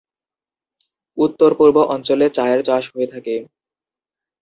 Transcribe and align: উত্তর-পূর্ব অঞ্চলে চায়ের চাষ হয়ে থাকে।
উত্তর-পূর্ব 1.17 1.77
অঞ্চলে 1.93 2.25
চায়ের 2.37 2.59
চাষ 2.67 2.83
হয়ে 2.93 3.07
থাকে। 3.13 3.35